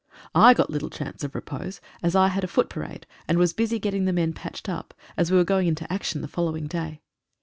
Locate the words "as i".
2.01-2.29